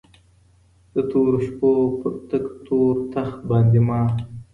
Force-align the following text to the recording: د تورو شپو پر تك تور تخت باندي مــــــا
د 0.93 0.95
تورو 1.09 1.37
شپو 1.45 1.71
پر 1.99 2.13
تك 2.29 2.45
تور 2.65 2.95
تخت 3.13 3.39
باندي 3.49 3.81
مــــــا 3.87 3.99